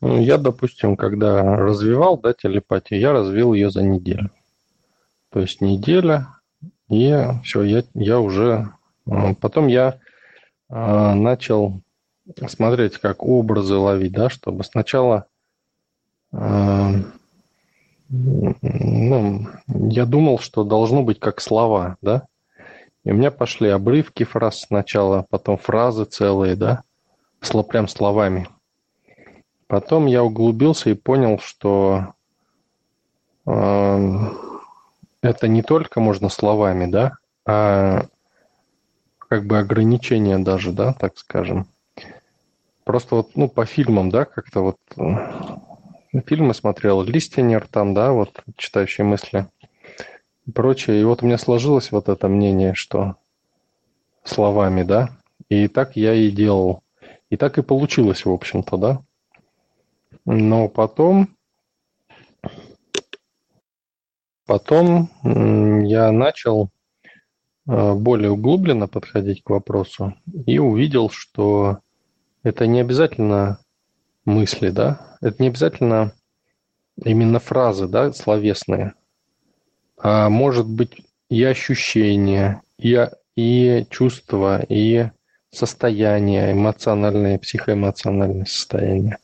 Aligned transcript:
Ну, 0.00 0.18
я, 0.20 0.38
допустим, 0.38 0.96
когда 0.96 1.56
развивал 1.56 2.18
да, 2.18 2.32
телепатию, 2.32 3.00
я 3.00 3.12
развил 3.12 3.52
ее 3.52 3.70
за 3.70 3.82
неделю. 3.82 4.30
То 5.30 5.40
есть 5.40 5.60
неделя, 5.60 6.28
и 6.88 7.14
все, 7.44 7.62
я, 7.62 7.84
я 7.94 8.18
уже... 8.20 8.72
Э, 9.06 9.34
потом 9.40 9.68
я 9.68 9.98
э, 10.68 11.14
начал 11.14 11.82
смотреть, 12.48 12.98
как 12.98 13.22
образы 13.22 13.74
ловить, 13.74 14.12
да, 14.12 14.30
чтобы 14.30 14.64
сначала... 14.64 15.26
Э, 16.32 16.94
ну, 18.08 19.46
я 19.68 20.04
думал, 20.04 20.40
что 20.40 20.64
должно 20.64 21.02
быть 21.02 21.20
как 21.20 21.40
слова, 21.40 21.96
да, 22.02 22.26
и 23.04 23.12
у 23.12 23.14
меня 23.14 23.30
пошли 23.30 23.68
обрывки 23.68 24.24
фраз 24.24 24.62
сначала, 24.62 25.26
потом 25.30 25.58
фразы 25.58 26.06
целые, 26.06 26.56
да, 26.56 26.82
прям 27.68 27.86
словами. 27.86 28.48
Потом 29.70 30.06
я 30.06 30.24
углубился 30.24 30.90
и 30.90 30.94
понял, 30.94 31.38
что 31.38 32.14
э, 33.46 34.18
это 35.22 35.46
не 35.46 35.62
только 35.62 36.00
можно 36.00 36.28
словами, 36.28 36.90
да, 36.90 37.12
а 37.46 38.06
как 39.18 39.46
бы 39.46 39.58
ограничения 39.60 40.40
даже, 40.40 40.72
да, 40.72 40.92
так 40.92 41.16
скажем. 41.18 41.68
Просто 42.82 43.14
вот, 43.14 43.36
ну, 43.36 43.48
по 43.48 43.64
фильмам, 43.64 44.10
да, 44.10 44.24
как-то 44.24 44.60
вот 44.60 44.76
э, 44.96 46.20
фильмы 46.26 46.52
смотрел, 46.52 47.04
Листинер 47.04 47.68
там, 47.70 47.94
да, 47.94 48.10
вот, 48.10 48.42
читающие 48.56 49.04
мысли 49.04 49.46
и 50.46 50.50
прочее. 50.50 51.00
И 51.00 51.04
вот 51.04 51.22
у 51.22 51.26
меня 51.26 51.38
сложилось 51.38 51.92
вот 51.92 52.08
это 52.08 52.26
мнение, 52.26 52.74
что 52.74 53.14
словами, 54.24 54.82
да, 54.82 55.10
и 55.48 55.68
так 55.68 55.94
я 55.94 56.12
и 56.12 56.28
делал. 56.32 56.82
И 57.28 57.36
так 57.36 57.58
и 57.58 57.62
получилось, 57.62 58.24
в 58.24 58.32
общем-то, 58.32 58.76
да. 58.76 59.02
Но 60.24 60.68
потом, 60.68 61.36
потом 64.46 65.10
я 65.84 66.12
начал 66.12 66.70
э, 67.66 67.94
более 67.94 68.30
углубленно 68.30 68.86
подходить 68.88 69.42
к 69.42 69.50
вопросу 69.50 70.14
и 70.46 70.58
увидел, 70.58 71.10
что 71.10 71.78
это 72.42 72.66
не 72.66 72.80
обязательно 72.80 73.58
мысли, 74.24 74.70
да, 74.70 75.16
это 75.20 75.42
не 75.42 75.48
обязательно 75.48 76.12
именно 77.04 77.38
фразы, 77.38 77.88
да, 77.88 78.12
словесные, 78.12 78.94
а 79.96 80.28
может 80.28 80.66
быть 80.66 81.02
и 81.28 81.42
ощущения, 81.44 82.62
и, 82.78 83.08
и 83.36 83.86
чувства, 83.90 84.62
и 84.68 85.10
состояние, 85.50 86.52
эмоциональное, 86.52 87.38
психоэмоциональное 87.38 88.44
состояние. 88.44 89.18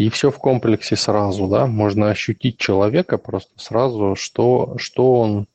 И 0.00 0.08
все 0.08 0.30
в 0.30 0.38
комплексе 0.38 0.96
сразу, 0.96 1.46
да, 1.46 1.66
можно 1.66 2.08
ощутить 2.08 2.56
человека 2.56 3.18
просто 3.18 3.52
сразу, 3.56 4.16
что, 4.16 4.78
что 4.78 5.16
он, 5.16 5.46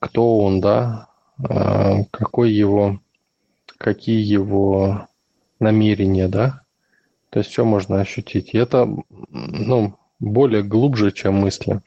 кто 0.00 0.40
он, 0.40 0.60
да, 0.60 1.06
а, 1.48 2.02
какой 2.10 2.50
его, 2.50 2.98
какие 3.78 4.20
его 4.24 5.06
намерения, 5.60 6.26
да, 6.26 6.62
то 7.30 7.38
есть 7.38 7.52
все 7.52 7.64
можно 7.64 8.00
ощутить. 8.00 8.54
И 8.54 8.58
это, 8.58 8.88
ну, 9.28 9.94
более 10.18 10.64
глубже, 10.64 11.12
чем 11.12 11.34
мысли. 11.34 11.80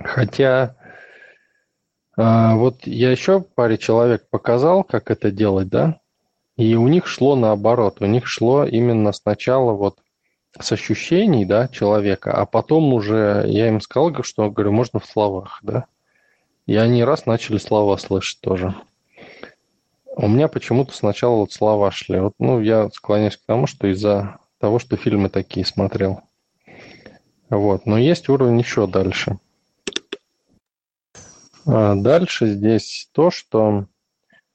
Хотя 0.00 0.74
а, 2.16 2.56
вот 2.56 2.88
я 2.88 3.12
еще 3.12 3.40
паре 3.40 3.78
человек 3.78 4.28
показал, 4.30 4.82
как 4.82 5.12
это 5.12 5.30
делать, 5.30 5.68
да, 5.68 6.00
и 6.56 6.74
у 6.74 6.88
них 6.88 7.06
шло 7.06 7.36
наоборот. 7.36 7.98
У 8.00 8.06
них 8.06 8.26
шло 8.26 8.64
именно 8.64 9.12
сначала 9.12 9.74
вот 9.74 10.00
с 10.60 10.72
ощущений, 10.72 11.44
да, 11.44 11.68
человека, 11.68 12.32
а 12.32 12.46
потом 12.46 12.92
уже 12.92 13.44
я 13.46 13.68
им 13.68 13.80
сказал, 13.80 14.22
что, 14.22 14.50
говорю, 14.50 14.72
можно 14.72 15.00
в 15.00 15.06
словах, 15.06 15.60
да. 15.62 15.86
И 16.66 16.76
они 16.76 17.02
раз 17.04 17.26
начали 17.26 17.58
слова 17.58 17.96
слышать 17.96 18.40
тоже. 18.40 18.74
У 20.16 20.28
меня 20.28 20.48
почему-то 20.48 20.92
сначала 20.92 21.36
вот 21.36 21.52
слова 21.52 21.90
шли. 21.90 22.18
Вот, 22.18 22.34
ну, 22.38 22.60
я 22.60 22.90
склоняюсь 22.90 23.36
к 23.36 23.46
тому, 23.46 23.66
что 23.66 23.86
из-за 23.86 24.38
того, 24.58 24.78
что 24.78 24.96
фильмы 24.96 25.28
такие 25.30 25.64
смотрел. 25.64 26.22
Вот. 27.48 27.86
Но 27.86 27.96
есть 27.96 28.28
уровень 28.28 28.58
еще 28.58 28.86
дальше. 28.86 29.38
А 31.66 31.94
дальше 31.94 32.48
здесь 32.48 33.08
то, 33.12 33.30
что 33.30 33.86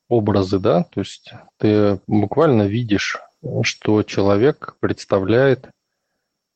образы, 0.09 0.59
да, 0.59 0.83
то 0.83 0.99
есть 0.99 1.31
ты 1.57 1.99
буквально 2.07 2.63
видишь, 2.63 3.17
что 3.63 4.03
человек 4.03 4.75
представляет 4.79 5.69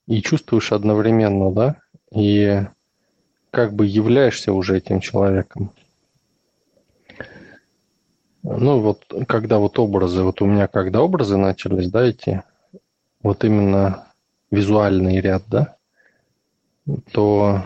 и 0.07 0.21
чувствуешь 0.21 0.71
одновременно, 0.71 1.51
да, 1.51 1.75
и 2.11 2.63
как 3.51 3.73
бы 3.73 3.85
являешься 3.85 4.53
уже 4.53 4.77
этим 4.77 5.01
человеком. 5.01 5.71
Ну 8.43 8.79
вот, 8.79 9.03
когда 9.27 9.59
вот 9.59 9.77
образы, 9.77 10.23
вот 10.23 10.41
у 10.41 10.45
меня 10.45 10.67
когда 10.67 11.01
образы 11.01 11.37
начались, 11.37 11.91
да, 11.91 12.03
эти, 12.03 12.43
вот 13.21 13.43
именно 13.43 14.07
визуальный 14.49 15.19
ряд, 15.19 15.43
да, 15.47 15.75
то 17.11 17.63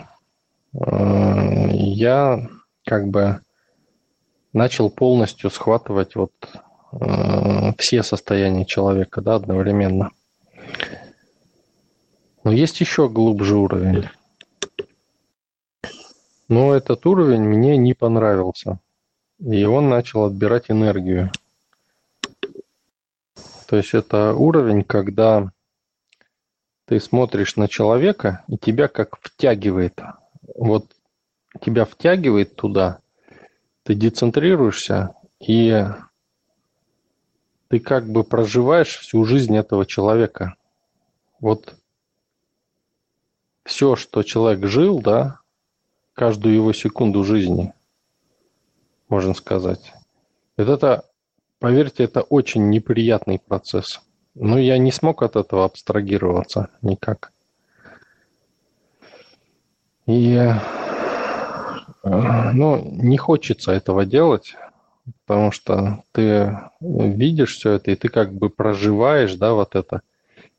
э, 0.73 1.68
я 1.73 2.47
как 2.85 3.08
бы 3.08 3.41
начал 4.53 4.90
полностью 4.90 5.52
схватывать 5.52 6.16
вот 6.16 6.31
э, 6.94 7.73
все 7.78 8.02
состояния 8.02 8.66
человека, 8.66 9.22
да, 9.22 9.35
одновременно. 9.35 10.12
Но 12.44 12.52
есть 12.52 12.79
еще 12.81 13.07
глубже 13.07 13.56
уровень. 13.56 14.09
Но 16.47 16.74
этот 16.74 17.06
уровень 17.06 17.44
мне 17.44 17.78
не 17.78 17.94
понравился. 17.94 18.79
И 19.40 19.63
он 19.66 19.90
начал 19.90 20.25
отбирать 20.25 20.69
энергию. 20.69 21.31
То 23.68 23.78
есть 23.78 23.94
это 23.94 24.34
уровень, 24.34 24.84
когда 24.84 25.52
ты 26.85 27.00
смотришь 27.00 27.56
на 27.56 27.69
человека, 27.69 28.44
и 28.47 28.58
тебя 28.58 28.88
как 28.90 29.18
втягивает. 29.22 30.00
Вот 30.56 30.94
тебя 31.62 31.85
втягивает 31.85 32.56
туда, 32.56 33.00
ты 33.84 33.96
децентрируешься, 33.96 35.16
и 35.40 35.85
ты 37.69 37.79
как 37.79 38.08
бы 38.09 38.23
проживаешь 38.25 38.97
всю 38.97 39.23
жизнь 39.23 39.56
этого 39.56 39.85
человека. 39.85 40.56
Вот 41.40 41.75
все, 43.71 43.95
что 43.95 44.21
человек 44.23 44.67
жил, 44.67 44.99
да, 44.99 45.39
каждую 46.11 46.53
его 46.53 46.73
секунду 46.73 47.23
жизни, 47.23 47.73
можно 49.07 49.33
сказать. 49.33 49.93
Вот 50.57 50.67
это, 50.67 51.05
поверьте, 51.57 52.03
это 52.03 52.21
очень 52.21 52.69
неприятный 52.69 53.39
процесс. 53.39 54.01
Но 54.35 54.59
я 54.59 54.77
не 54.77 54.91
смог 54.91 55.23
от 55.23 55.37
этого 55.37 55.63
абстрагироваться 55.63 56.67
никак. 56.81 57.31
И 60.05 60.51
ну, 62.03 62.91
не 62.91 63.17
хочется 63.17 63.71
этого 63.71 64.05
делать, 64.05 64.55
потому 65.25 65.53
что 65.53 66.03
ты 66.11 66.59
видишь 66.81 67.55
все 67.55 67.71
это, 67.71 67.91
и 67.91 67.95
ты 67.95 68.09
как 68.09 68.33
бы 68.33 68.49
проживаешь, 68.49 69.35
да, 69.35 69.53
вот 69.53 69.75
это. 69.75 70.01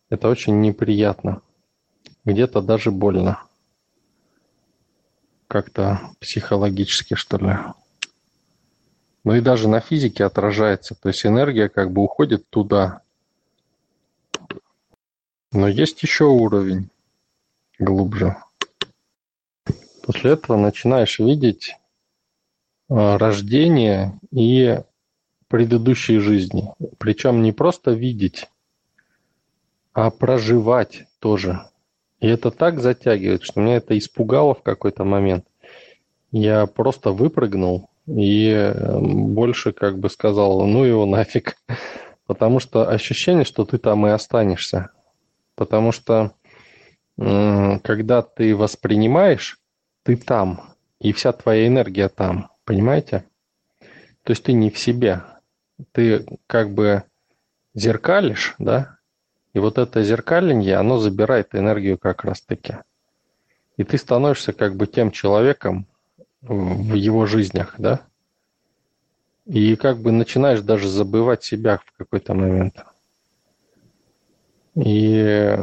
Это 0.08 0.30
очень 0.30 0.62
неприятно. 0.62 1.42
Где-то 2.24 2.62
даже 2.62 2.90
больно. 2.90 3.42
Как-то 5.48 6.00
психологически, 6.20 7.14
что 7.14 7.36
ли. 7.38 7.56
Ну 9.24 9.34
и 9.34 9.40
даже 9.40 9.68
на 9.68 9.80
физике 9.80 10.24
отражается. 10.24 10.94
То 10.94 11.08
есть 11.08 11.26
энергия 11.26 11.68
как 11.68 11.92
бы 11.92 12.02
уходит 12.02 12.48
туда. 12.48 13.02
Но 15.52 15.68
есть 15.68 16.02
еще 16.02 16.24
уровень 16.24 16.90
глубже. 17.78 18.36
После 20.02 20.32
этого 20.32 20.56
начинаешь 20.56 21.18
видеть 21.18 21.76
а, 22.88 23.18
рождение 23.18 24.18
и 24.30 24.80
предыдущие 25.48 26.20
жизни. 26.20 26.72
Причем 26.98 27.42
не 27.42 27.52
просто 27.52 27.92
видеть, 27.92 28.48
а 29.92 30.10
проживать 30.10 31.04
тоже. 31.18 31.68
И 32.22 32.28
это 32.28 32.52
так 32.52 32.78
затягивает, 32.78 33.42
что 33.42 33.60
меня 33.60 33.78
это 33.78 33.98
испугало 33.98 34.54
в 34.54 34.62
какой-то 34.62 35.02
момент. 35.02 35.44
Я 36.30 36.66
просто 36.66 37.10
выпрыгнул 37.10 37.90
и 38.06 38.48
эм, 38.48 39.34
больше 39.34 39.72
как 39.72 39.98
бы 39.98 40.08
сказал, 40.08 40.64
ну 40.64 40.84
его 40.84 41.04
нафиг. 41.04 41.56
Потому 42.26 42.60
что 42.60 42.88
ощущение, 42.88 43.44
что 43.44 43.64
ты 43.64 43.76
там 43.76 44.06
и 44.06 44.10
останешься. 44.10 44.90
Потому 45.56 45.90
что 45.90 46.32
когда 47.16 48.22
ты 48.22 48.56
воспринимаешь, 48.56 49.58
ты 50.02 50.16
там, 50.16 50.74
и 50.98 51.12
вся 51.12 51.32
твоя 51.32 51.66
энергия 51.66 52.08
там, 52.08 52.50
понимаете? 52.64 53.24
То 54.22 54.30
есть 54.30 54.44
ты 54.44 54.52
не 54.54 54.70
в 54.70 54.78
себе, 54.78 55.22
ты 55.92 56.24
как 56.46 56.72
бы 56.72 57.02
зеркалишь, 57.74 58.54
да, 58.58 58.96
И 59.52 59.58
вот 59.58 59.78
это 59.78 60.02
зеркаленье, 60.02 60.76
оно 60.76 60.98
забирает 60.98 61.54
энергию 61.54 61.98
как 61.98 62.24
раз-таки. 62.24 62.78
И 63.76 63.84
ты 63.84 63.98
становишься 63.98 64.52
как 64.52 64.76
бы 64.76 64.86
тем 64.86 65.10
человеком 65.10 65.86
в 66.40 66.94
его 66.94 67.26
жизнях, 67.26 67.74
да? 67.78 68.00
И 69.44 69.76
как 69.76 69.98
бы 69.98 70.12
начинаешь 70.12 70.60
даже 70.60 70.88
забывать 70.88 71.42
себя 71.42 71.78
в 71.78 71.92
какой-то 71.98 72.34
момент. 72.34 72.84
И 74.74 75.58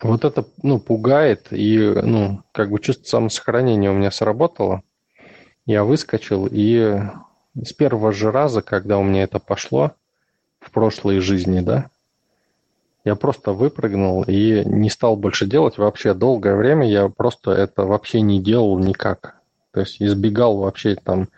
вот 0.00 0.24
это, 0.24 0.46
ну, 0.62 0.78
пугает, 0.78 1.48
и, 1.50 1.78
ну, 1.78 2.42
как 2.52 2.70
бы 2.70 2.80
чувство 2.80 3.04
самосохранения 3.04 3.90
у 3.90 3.94
меня 3.94 4.10
сработало. 4.10 4.82
Я 5.66 5.84
выскочил, 5.84 6.48
и 6.50 7.00
с 7.62 7.72
первого 7.74 8.12
же 8.12 8.30
раза, 8.30 8.62
когда 8.62 8.98
у 8.98 9.02
меня 9.02 9.24
это 9.24 9.38
пошло, 9.38 9.92
в 10.60 10.70
прошлой 10.70 11.20
жизни, 11.20 11.60
да, 11.60 11.90
я 13.04 13.16
просто 13.16 13.52
выпрыгнул 13.52 14.22
и 14.24 14.62
не 14.64 14.90
стал 14.90 15.16
больше 15.16 15.46
делать. 15.46 15.78
Вообще 15.78 16.14
долгое 16.14 16.56
время 16.56 16.88
я 16.88 17.08
просто 17.08 17.52
это 17.52 17.84
вообще 17.84 18.20
не 18.20 18.40
делал 18.42 18.78
никак. 18.78 19.36
То 19.72 19.80
есть 19.80 20.02
избегал 20.02 20.58
вообще 20.58 20.96
там 20.96 21.28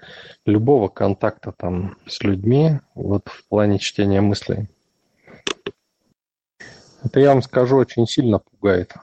любого 0.47 0.89
контакта 0.89 1.53
там 1.53 1.97
с 2.07 2.23
людьми 2.23 2.81
вот 2.95 3.29
в 3.29 3.47
плане 3.49 3.79
чтения 3.79 4.21
мыслей. 4.21 4.69
Это, 7.05 7.21
я 7.21 7.31
вам 7.31 7.43
скажу, 7.43 7.77
очень 7.77 8.07
сильно 8.07 8.39
пугает. 8.39 8.95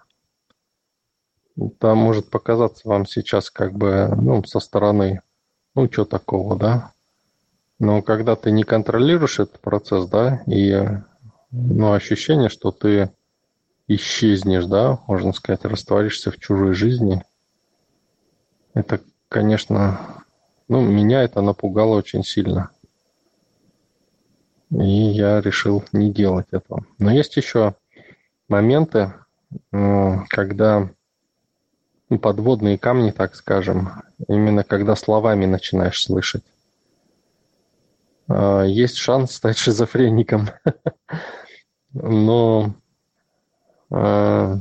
Это 1.58 1.94
может 1.94 2.30
показаться 2.30 2.88
вам 2.88 3.06
сейчас 3.06 3.50
как 3.50 3.74
бы 3.74 4.10
ну, 4.16 4.44
со 4.46 4.60
стороны, 4.60 5.22
ну, 5.76 5.92
что 5.92 6.06
такого, 6.06 6.56
да? 6.56 6.94
Но 7.78 8.02
когда 8.02 8.36
ты 8.36 8.52
не 8.52 8.64
контролируешь 8.64 9.40
этот 9.40 9.60
процесс, 9.60 10.06
да, 10.08 10.42
и 10.48 10.86
ну, 11.52 11.94
ощущение, 11.94 12.50
что 12.50 12.72
ты 12.72 13.12
исчезнешь, 13.88 14.66
да, 14.66 15.00
можно 15.08 15.34
сказать, 15.34 15.66
растворишься 15.66 16.32
в 16.32 16.40
чужой 16.40 16.74
жизни, 16.74 17.24
это, 18.74 19.02
конечно, 19.30 20.24
ну, 20.68 20.82
меня 20.82 21.24
это 21.24 21.42
напугало 21.42 21.96
очень 21.96 22.24
сильно. 22.24 22.70
И 24.72 25.10
я 25.12 25.42
решил 25.42 25.84
не 25.92 26.14
делать 26.14 26.48
этого. 26.52 26.86
Но 27.00 27.12
есть 27.12 27.36
еще 27.38 27.76
моменты, 28.48 29.14
когда 29.72 30.92
ну, 32.10 32.20
подводные 32.20 32.78
камни, 32.78 33.12
так 33.12 33.36
скажем, 33.36 34.04
именно 34.28 34.64
когда 34.64 34.96
словами 34.96 35.46
начинаешь 35.46 36.04
слышать. 36.04 36.44
А, 38.28 38.64
есть 38.64 38.98
шанс 38.98 39.34
стать 39.36 39.58
шизофреником. 39.60 40.50
Но 41.94 42.74
а, 43.90 44.58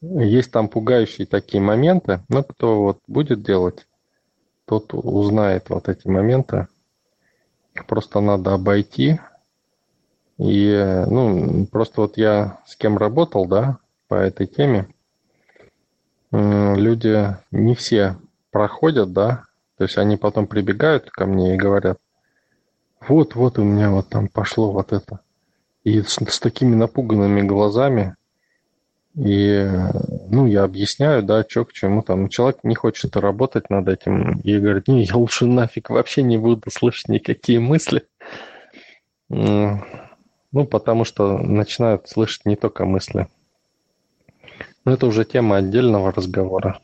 есть 0.00 0.50
там 0.50 0.68
пугающие 0.68 1.26
такие 1.26 1.62
моменты. 1.62 2.20
Но 2.28 2.42
кто 2.42 2.82
вот 2.82 3.00
будет 3.06 3.42
делать, 3.42 3.86
тот 4.66 4.94
узнает 4.94 5.68
вот 5.70 5.88
эти 5.88 6.08
моменты. 6.08 6.68
Просто 7.86 8.20
надо 8.20 8.54
обойти 8.54 9.18
и, 10.38 11.04
ну, 11.06 11.66
просто 11.66 12.00
вот 12.00 12.16
я 12.16 12.60
с 12.66 12.74
кем 12.74 12.98
работал, 12.98 13.46
да, 13.46 13.78
по 14.08 14.16
этой 14.16 14.46
теме, 14.46 14.88
люди 16.32 17.36
не 17.50 17.74
все 17.74 18.16
проходят, 18.50 19.12
да, 19.12 19.44
то 19.76 19.84
есть 19.84 19.98
они 19.98 20.16
потом 20.16 20.46
прибегают 20.48 21.10
ко 21.10 21.26
мне 21.26 21.54
и 21.54 21.58
говорят, 21.58 21.98
вот, 23.06 23.34
вот 23.34 23.58
у 23.58 23.62
меня 23.62 23.90
вот 23.90 24.08
там 24.08 24.26
пошло 24.28 24.72
вот 24.72 24.92
это. 24.92 25.20
И 25.84 26.02
с, 26.02 26.18
с 26.18 26.38
такими 26.40 26.74
напуганными 26.74 27.42
глазами, 27.42 28.16
и, 29.14 29.68
ну, 30.30 30.46
я 30.46 30.64
объясняю, 30.64 31.22
да, 31.22 31.44
что 31.46 31.66
к 31.66 31.72
чему 31.72 32.02
там. 32.02 32.28
Человек 32.28 32.60
не 32.62 32.74
хочет 32.74 33.16
работать 33.16 33.68
над 33.68 33.88
этим 33.88 34.40
и 34.40 34.58
говорит, 34.58 34.88
не, 34.88 35.04
я 35.04 35.16
лучше 35.16 35.44
нафиг 35.44 35.90
вообще 35.90 36.22
не 36.22 36.38
буду 36.38 36.70
слышать 36.70 37.08
никакие 37.08 37.60
мысли. 37.60 38.06
Ну, 39.28 40.66
потому 40.66 41.04
что 41.04 41.38
начинают 41.38 42.08
слышать 42.08 42.46
не 42.46 42.56
только 42.56 42.84
мысли. 42.86 43.28
Но 44.84 44.92
это 44.92 45.06
уже 45.06 45.24
тема 45.24 45.56
отдельного 45.56 46.12
разговора. 46.12 46.80